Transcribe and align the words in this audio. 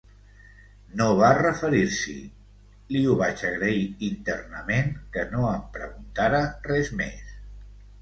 No 1.01 1.05
va 1.19 1.29
referir-s'hi, 1.39 2.15
li 2.95 3.03
ho 3.11 3.19
vaig 3.21 3.45
agrair 3.51 3.85
internament, 4.09 4.93
que 5.19 5.29
no 5.37 5.47
em 5.55 5.65
preguntara 5.81 6.45
res 6.71 6.95
més. 7.05 7.43